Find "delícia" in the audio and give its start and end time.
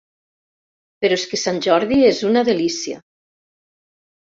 2.51-3.01